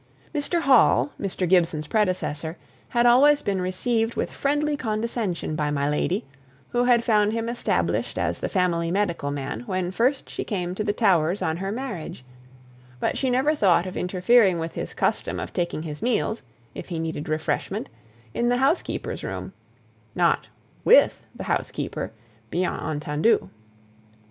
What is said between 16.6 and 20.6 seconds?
if he needed refreshment, in the housekeeper's room, not